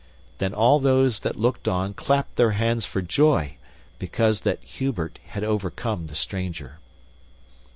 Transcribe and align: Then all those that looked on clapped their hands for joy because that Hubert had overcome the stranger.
Then 0.39 0.55
all 0.55 0.79
those 0.79 1.19
that 1.19 1.35
looked 1.35 1.67
on 1.67 1.93
clapped 1.93 2.35
their 2.35 2.53
hands 2.53 2.87
for 2.87 3.03
joy 3.03 3.57
because 3.99 4.41
that 4.41 4.57
Hubert 4.63 5.19
had 5.27 5.43
overcome 5.43 6.07
the 6.07 6.15
stranger. 6.15 6.79